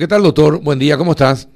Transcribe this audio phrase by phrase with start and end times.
[0.00, 0.62] ¿Qué tal, doctor?
[0.62, 1.48] Buen día, ¿cómo estás?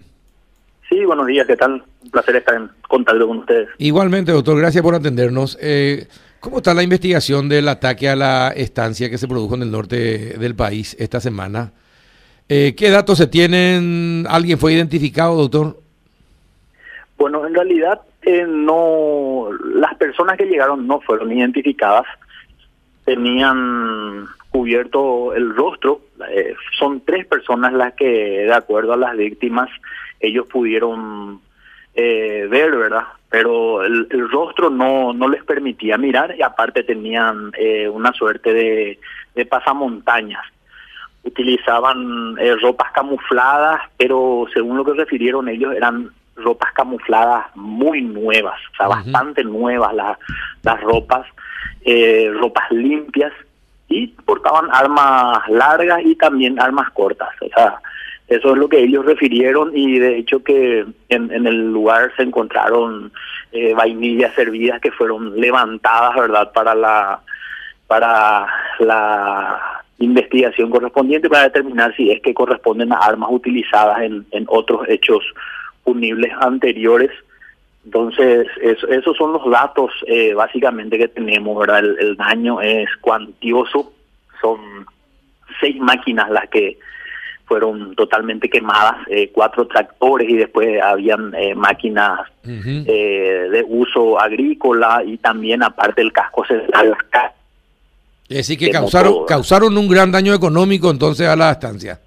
[0.88, 1.84] Sí, buenos días, ¿qué tal?
[2.02, 3.68] Un placer estar en contacto con ustedes.
[3.78, 5.56] Igualmente, doctor, gracias por atendernos.
[5.62, 6.08] Eh,
[6.40, 10.36] ¿Cómo está la investigación del ataque a la estancia que se produjo en el norte
[10.40, 11.70] del país esta semana?
[12.48, 14.26] Eh, ¿Qué datos se tienen?
[14.28, 15.78] ¿Alguien fue identificado, doctor?
[17.18, 22.06] Bueno, en realidad eh, no, las personas que llegaron no fueron identificadas,
[23.04, 26.02] tenían cubierto el rostro.
[26.30, 29.68] Eh, son tres personas las que, de acuerdo a las víctimas,
[30.20, 31.40] ellos pudieron
[31.94, 33.04] eh, ver, ¿verdad?
[33.28, 39.00] Pero el, rostro no, no les permitía mirar y aparte tenían eh, una suerte de,
[39.34, 40.44] de pasamontañas.
[41.24, 48.76] Utilizaban ropas camufladas, pero según lo que refirieron ellos eran ropas camufladas muy nuevas, o
[48.76, 50.18] sea, bastante nuevas las,
[50.62, 51.24] las ropas,
[52.40, 53.32] ropas limpias
[53.92, 57.28] y portaban armas largas y también armas cortas.
[57.40, 57.80] O sea,
[58.28, 62.22] eso es lo que ellos refirieron y de hecho que en, en el lugar se
[62.22, 63.12] encontraron
[63.52, 66.52] eh, vainillas servidas que fueron levantadas, ¿verdad?
[66.52, 67.20] Para la
[67.86, 68.46] para
[68.78, 74.88] la investigación correspondiente para determinar si es que corresponden a armas utilizadas en, en otros
[74.88, 75.22] hechos
[75.84, 77.10] punibles anteriores.
[77.84, 81.80] Entonces, eso, esos son los datos eh, básicamente que tenemos, ¿verdad?
[81.80, 83.92] El, daño es cuantioso,
[84.40, 84.86] son
[85.60, 86.78] seis máquinas las que
[87.44, 95.18] fueron totalmente quemadas, eh, cuatro tractores y después habían eh, máquinas de uso agrícola y
[95.18, 96.96] también aparte el casco central.
[98.28, 102.00] Es decir, que causaron, causaron un gran daño económico entonces a la estancia.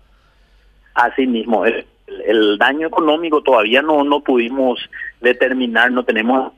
[0.95, 1.85] Así mismo, el,
[2.25, 4.79] el daño económico todavía no, no pudimos
[5.25, 6.53] determinar, no tenemos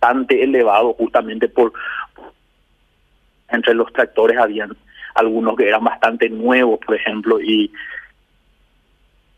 [0.00, 1.72] bastante elevado justamente por
[3.50, 4.76] entre los tractores habían
[5.14, 7.72] algunos que eran bastante nuevos, por ejemplo, y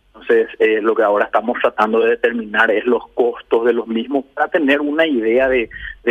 [0.09, 4.25] entonces eh, lo que ahora estamos tratando de determinar es los costos de los mismos
[4.35, 5.71] para tener una idea de,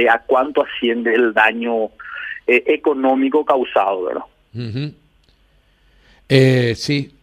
[0.09, 1.85] a cuánto asciende el daño
[2.47, 4.23] eh, económico causado, ¿verdad?
[6.29, 7.18] eh, sí,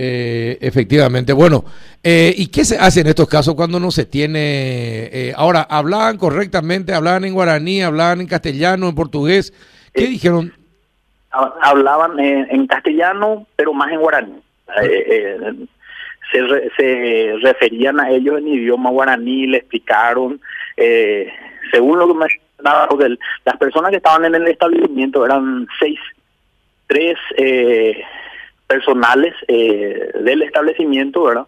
[0.00, 1.32] eh, efectivamente.
[1.32, 1.64] Bueno,
[2.04, 5.08] eh, ¿y qué se hace en estos casos cuando no se tiene...
[5.12, 6.94] Eh, ahora, ¿hablaban correctamente?
[6.94, 7.82] ¿Hablaban en guaraní?
[7.82, 8.88] ¿Hablaban en castellano?
[8.88, 9.52] ¿En portugués?
[9.92, 10.52] ¿Qué dijeron?
[11.32, 14.40] Hablaban en, castellano, pero más en guaraní.
[16.30, 20.40] Se, se, referían a ellos en idioma guaraní, le explicaron,
[21.72, 22.26] según lo que me
[22.88, 25.98] porque las personas que estaban en el establecimiento eran seis,
[26.86, 28.00] tres eh,
[28.68, 31.46] personales eh, del establecimiento, ¿verdad?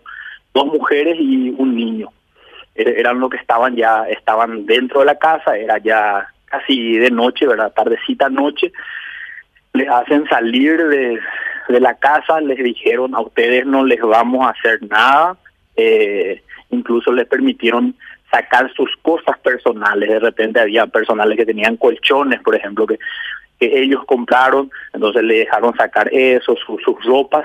[0.52, 2.08] Dos mujeres y un niño.
[2.74, 7.10] Er, eran los que estaban ya, estaban dentro de la casa, era ya casi de
[7.10, 7.72] noche, ¿verdad?
[7.72, 8.72] Tardecita noche.
[9.74, 11.20] Les hacen salir de,
[11.68, 15.36] de la casa, les dijeron a ustedes no les vamos a hacer nada,
[15.76, 17.94] eh, incluso les permitieron
[18.32, 20.08] sacar sus cosas personales.
[20.08, 22.98] De repente había personales que tenían colchones, por ejemplo, que
[23.60, 27.44] que ellos compraron, entonces le dejaron sacar eso, sus ropas,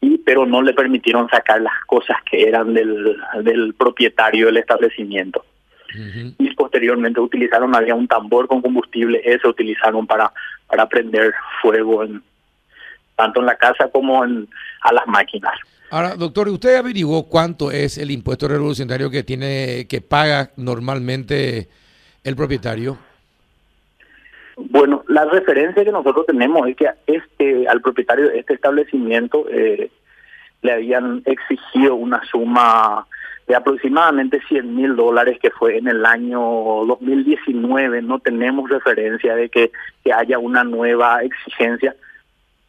[0.00, 5.44] y pero no le permitieron sacar las cosas que eran del, del propietario del establecimiento.
[6.38, 10.32] Y posteriormente utilizaron, había un tambor con combustible, ese utilizaron para,
[10.66, 11.32] para prender
[11.62, 12.20] fuego en,
[13.14, 14.48] tanto en la casa como en,
[14.80, 15.52] a las máquinas.
[15.90, 21.68] Ahora, doctor, ¿usted averiguó cuánto es el impuesto revolucionario que tiene, que paga normalmente
[22.24, 22.98] el propietario?
[24.56, 29.90] Bueno, la referencia que nosotros tenemos es que este al propietario de este establecimiento eh,
[30.62, 33.06] le habían exigido una suma
[33.46, 38.00] de aproximadamente 100 mil dólares que fue en el año 2019.
[38.02, 39.70] No tenemos referencia de que,
[40.14, 41.94] haya una nueva exigencia.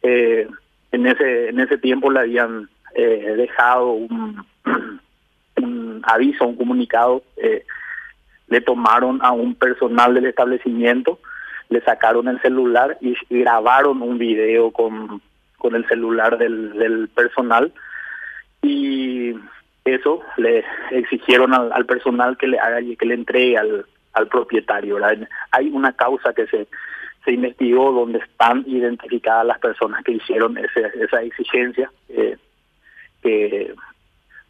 [0.02, 0.48] Eh,
[0.92, 4.44] en ese en ese tiempo le habían eh, dejado un,
[5.56, 7.22] un, aviso, un comunicado.
[7.36, 7.64] Eh,
[8.48, 11.18] le tomaron a un personal del establecimiento
[11.68, 15.20] le sacaron el celular y grabaron un video con,
[15.58, 17.72] con el celular del, personal
[18.62, 19.34] y
[19.84, 24.98] eso le exigieron al, al, personal que le haga que le entregue al, al propietario.
[25.52, 26.66] Hay una causa que se,
[27.24, 32.36] se investigó donde están identificadas las personas que hicieron ese, esa exigencia, eh,
[33.22, 33.74] que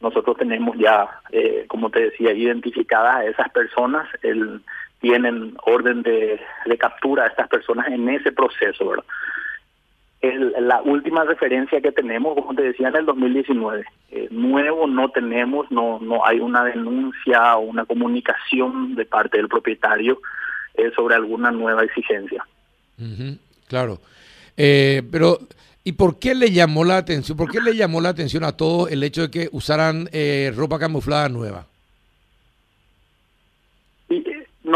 [0.00, 4.08] nosotros tenemos ya, eh, como te decía, identificadas a esas personas.
[4.22, 4.60] El,
[5.00, 6.40] tienen orden de,
[6.78, 9.04] captura a estas personas en ese proceso, ¿verdad?
[10.58, 13.84] La última referencia que tenemos, como te decía, en el 2019.
[14.10, 19.48] Eh, nuevo no tenemos, no no hay una denuncia o una comunicación de parte del
[19.48, 20.18] propietario
[20.74, 22.44] eh, sobre alguna nueva exigencia.
[23.68, 24.00] Claro.
[24.56, 25.38] Eh, pero
[25.86, 27.38] ¿Y por qué le llamó la atención?
[27.38, 30.80] ¿Por qué le llamó la atención a todos el hecho de que usaran eh, ropa
[30.80, 31.68] camuflada nueva?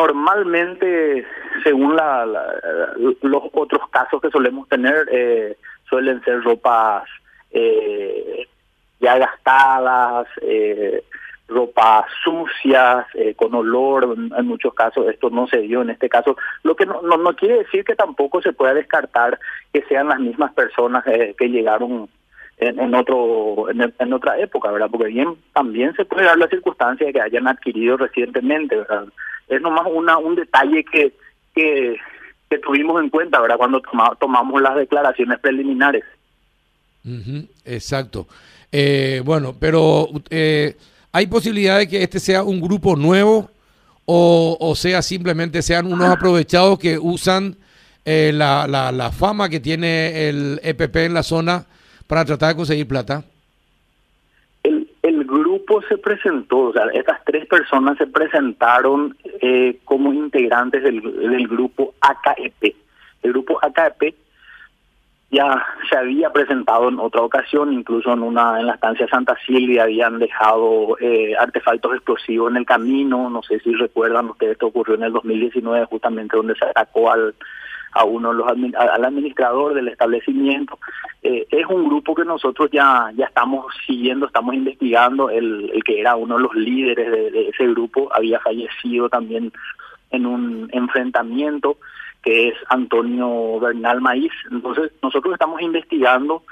[0.00, 1.26] Normalmente,
[1.62, 2.25] según la,
[3.23, 5.56] los otros casos que solemos tener, eh,
[5.88, 7.05] suelen ser ropas
[7.50, 8.47] eh,
[9.00, 11.02] ya gastadas, eh,
[11.49, 16.37] ropas sucias, eh, con olor, en muchos casos esto no se dio en este caso,
[16.62, 19.38] lo que no, no, quiere decir que tampoco se pueda descartar
[19.73, 22.08] que sean las mismas personas eh, que llegaron
[22.58, 24.88] en, otro en, otra época, ¿verdad?
[24.91, 29.06] Porque bien también se puede dar la circunstancia de que hayan adquirido recientemente, ¿verdad?
[29.50, 31.12] Es nomás una un detalle que
[31.55, 31.97] que,
[32.49, 33.56] que tuvimos en cuenta, ¿verdad?
[33.56, 33.82] Cuando
[34.19, 36.05] tomamos las declaraciones preliminares.
[37.64, 38.26] exacto.
[38.73, 40.76] Eh, bueno, pero eh,
[41.12, 43.50] ¿hay posibilidad de que este sea un grupo nuevo
[44.05, 47.56] o, o sea simplemente sean unos aprovechados que usan
[48.05, 51.67] eh, la, la, la fama que tiene el EPP en la zona
[52.06, 53.25] para tratar de conseguir plata?
[55.88, 61.94] Se presentó, o sea, estas tres personas se presentaron eh, como integrantes del, del grupo
[62.00, 62.75] AKEP.
[63.22, 64.14] El grupo AKEP
[65.31, 69.84] ya se había presentado en otra ocasión, incluso en una en la estancia Santa Silvia
[69.84, 74.96] habían dejado eh, artefactos explosivos en el camino, no sé si recuerdan ustedes, esto ocurrió
[74.96, 77.34] en el 2019 justamente donde se atacó al
[77.93, 80.79] a uno los al administrador del establecimiento.
[81.23, 85.31] Eh, es un grupo que nosotros ya ya estamos siguiendo, estamos investigando.
[85.31, 89.53] El, el que era uno de los líderes de, ese grupo había fallecido también
[90.11, 91.79] en un enfrentamiento
[92.23, 94.33] que es Antonio Bernal Maíz.
[94.51, 96.43] Entonces nosotros estamos investigando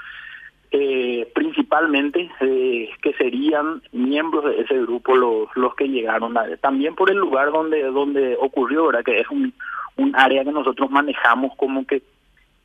[0.71, 7.09] eh, principalmente eh, que serían miembros de ese grupo los, los que llegaron también por
[7.09, 9.51] el lugar donde donde ocurrió verdad que es un
[9.99, 12.01] un área que nosotros manejamos como que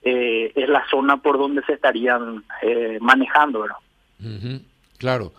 [0.03, 4.61] eh, es la zona por donde se estarían eh, manejando, ¿verdad?
[4.99, 5.33] claro.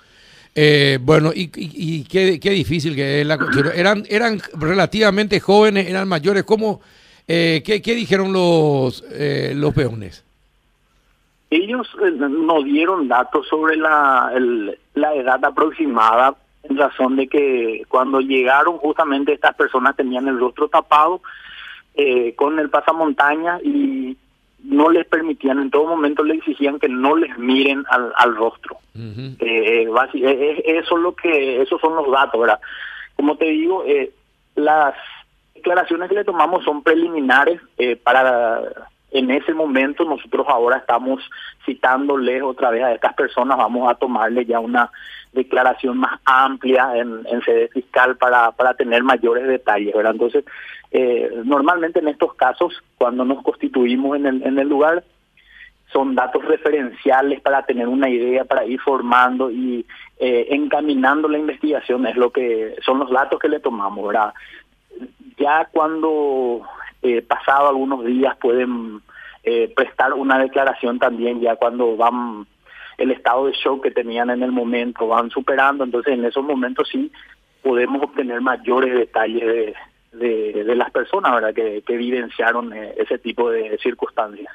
[0.53, 3.37] Eh, bueno, y, y, qué, qué, difícil que es la
[3.75, 6.43] eran eran relativamente jóvenes, eran mayores.
[6.43, 6.81] ¿Cómo,
[7.27, 9.03] qué, qué, dijeron los
[9.55, 10.23] los peones?
[11.49, 11.87] Ellos
[12.29, 14.31] no dieron datos sobre la,
[14.93, 20.67] la edad aproximada en razón de que cuando llegaron justamente estas personas tenían el rostro
[20.67, 21.21] tapado
[21.95, 24.17] eh, con el pasamontaña y
[24.63, 28.77] no les permitían, en todo momento le exigían que no les miren al, al rostro.
[29.39, 32.59] eh, eh, eh eso es lo que, esos son los datos, ¿verdad?
[33.15, 34.11] Como te digo, eh,
[34.55, 34.95] las
[35.53, 38.61] declaraciones que le tomamos son preliminares eh, para
[39.17, 41.21] en ese momento nosotros ahora estamos
[41.65, 44.91] citándoles otra vez a estas personas, vamos a tomarle ya una
[45.31, 50.13] declaración más amplia en, sede fiscal para, para tener mayores detalles, ¿verdad?
[50.13, 50.43] Entonces,
[50.91, 55.03] eh, normalmente en estos casos, cuando nos constituimos en el, en el lugar,
[55.93, 59.85] son datos referenciales para tener una idea, para ir formando y
[60.19, 64.33] eh, encaminando la investigación, es lo que son los datos que le tomamos, ¿verdad?
[65.37, 66.63] Ya cuando
[67.05, 69.01] eh, pasado algunos días pueden
[69.43, 72.47] eh, prestar una declaración también ya cuando van
[72.97, 76.87] el estado de shock que tenían en el momento, van superando, entonces en esos momentos
[76.91, 77.11] sí
[77.61, 79.75] podemos obtener mayores detalles
[80.13, 81.53] de, de, las personas ¿verdad?
[81.53, 84.53] Que, que evidenciaron eh, ese tipo de circunstancias.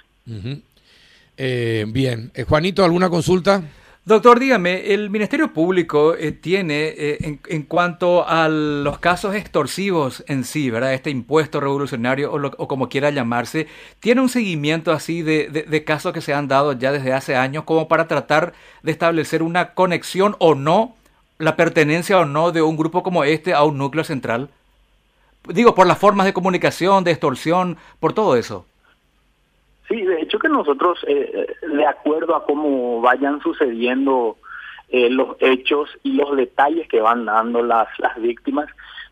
[1.36, 3.62] eh, bien, eh, Juanito, ¿alguna consulta?
[4.10, 10.24] Doctor, dígame, el Ministerio Público eh, tiene, eh, en, en, cuanto a los casos extorsivos
[10.26, 10.94] en sí, ¿verdad?
[10.94, 13.68] Este impuesto revolucionario o, lo, como quiera llamarse,
[14.00, 17.36] ¿tiene un seguimiento así de, de, de, casos que se han dado ya desde hace
[17.36, 18.52] años como para tratar
[18.82, 20.96] de establecer una conexión o no,
[21.38, 24.50] la pertenencia o no de un grupo como este a un núcleo central?
[25.48, 28.66] Digo, por las formas de comunicación, de extorsión, por todo eso.
[29.90, 34.36] Sí, de hecho que nosotros, eh, de acuerdo a cómo vayan sucediendo
[34.88, 38.68] eh, los hechos y los detalles que van dando las, las víctimas,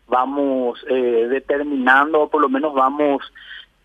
[0.07, 3.21] vamos eh, determinando, o por lo menos vamos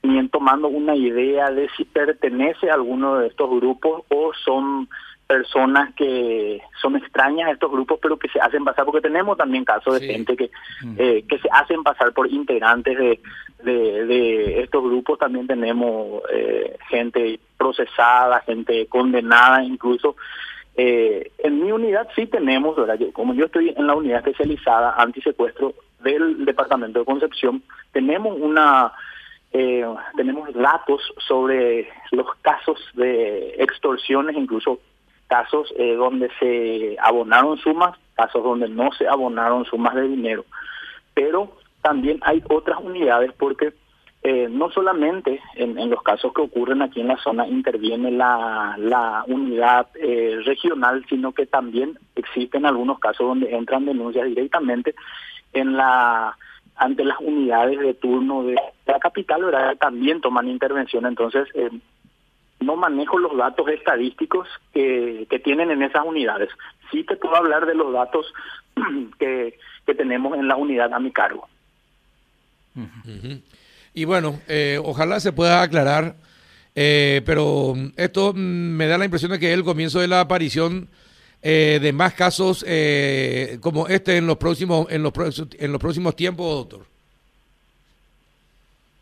[0.03, 4.89] bien tomando una idea de si pertenece a alguno de estos grupos o son
[5.27, 9.65] personas que son extrañas a estos grupos pero que se hacen pasar porque tenemos también
[9.65, 10.51] casos de gente que
[10.83, 10.97] mm.
[10.99, 13.21] eh, que se hacen pasar por integrantes de,
[13.65, 20.17] de, estos grupos también tenemos eh, gente procesada gente condenada incluso
[20.77, 22.77] eh, en mi unidad sí tenemos
[23.13, 28.93] como yo estoy en la unidad especializada antisecuestro del departamento de Concepción tenemos una
[29.53, 34.81] eh, tenemos datos sobre los casos de extorsiones incluso
[35.29, 40.45] casos eh, donde se abonaron sumas, casos donde no se abonaron sumas de dinero.
[41.15, 43.75] Pero también hay otras unidades porque
[44.23, 49.89] eh, no solamente en, los casos que ocurren aquí en la zona interviene la, unidad
[49.97, 54.95] eh, regional, sino que también existen algunos casos donde entran denuncias directamente
[55.53, 56.35] en la
[56.77, 59.43] ante las unidades de turno de la capital,
[59.79, 61.05] también toman intervención.
[61.05, 61.71] Entonces, eh,
[62.61, 66.49] no manejo los datos estadísticos que, que tienen en esas unidades.
[66.91, 68.33] Sí te puedo hablar de los datos
[69.19, 71.47] que, que tenemos en la unidad a mi cargo.
[73.95, 76.17] Y bueno, eh, ojalá se pueda aclarar,
[76.75, 80.89] eh, pero esto me da la impresión de que es el comienzo de la aparición
[81.43, 82.65] eh, de más casos
[83.61, 85.13] como este en los próximos en los
[85.59, 86.87] en los próximos tiempos, doctor.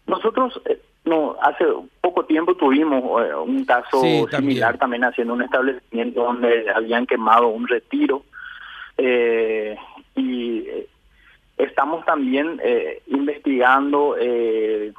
[0.07, 0.61] Nosotros
[1.07, 1.65] no hace
[2.03, 3.03] poco tiempo tuvimos
[3.47, 8.25] un caso similar también haciendo un establecimiento donde habían quemado un retiro
[10.15, 10.67] y
[11.59, 14.93] Estamos también eh, investigando, eh,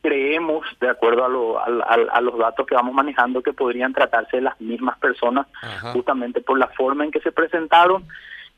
[0.00, 4.98] creemos, de acuerdo a, los datos que vamos manejando, que podrían tratarse de las mismas
[4.98, 5.46] personas,
[5.92, 8.04] justamente por la forma en que se presentaron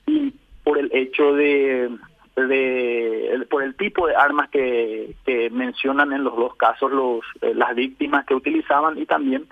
[0.06, 1.90] y por el hecho de,
[2.36, 7.54] de por el tipo de armas que, que mencionan en los dos casos los eh,
[7.54, 9.46] las víctimas que utilizaban y también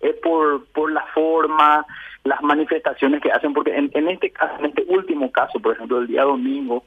[0.00, 1.86] es por por la forma
[2.24, 6.06] las manifestaciones que hacen, porque en, este caso, en este último caso, por ejemplo, el
[6.06, 6.84] día domingo,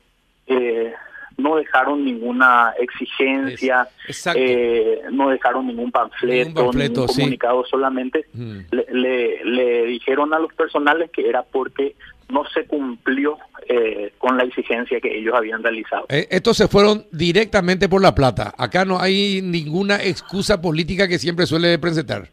[0.47, 0.93] eh,
[1.37, 3.87] no dejaron ninguna exigencia,
[4.35, 8.59] eh, no dejaron ningún panfleto, ningún, comunicado, solamente mm.
[8.71, 11.95] le, le, dijeron a los personales que era porque
[12.29, 13.37] no se cumplió
[13.67, 16.05] eh, con la exigencia que ellos habían realizado.
[16.09, 18.53] estos se fueron directamente por la plata.
[18.57, 22.29] Acá no hay ninguna excusa política que siempre suele presentar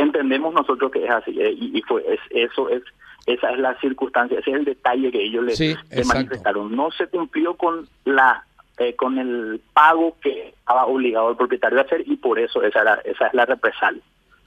[0.00, 2.82] entendemos nosotros que es así eh, y, fue eso es
[3.26, 6.74] esa es la circunstancia ese es el detalle que ellos le, manifestaron.
[6.74, 8.44] No se cumplió con la
[8.78, 12.80] eh, con el pago que estaba obligado el propietario a hacer y por eso esa
[12.80, 14.02] era, esa es la represalia.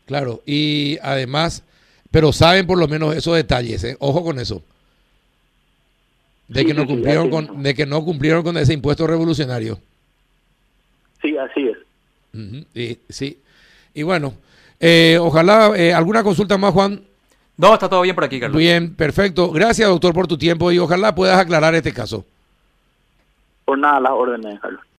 [0.05, 1.63] Claro y además
[2.11, 3.95] pero saben por lo menos esos detalles ¿eh?
[3.99, 4.63] ojo con eso.
[6.47, 9.79] De que no cumplieron con de que no cumplieron con ese impuesto revolucionario.
[11.21, 11.77] Sí así es.
[12.73, 13.39] Y, sí.
[13.93, 14.33] Y bueno
[14.85, 17.01] eh, ojalá, eh, ¿alguna consulta más, Juan?
[17.55, 18.57] No, está todo bien por aquí, Carlos.
[18.57, 19.49] Bien, perfecto.
[19.49, 22.25] Gracias, doctor, por tu tiempo y ojalá puedas aclarar este caso.
[23.63, 24.83] Por nada, las órdenes, Carlos.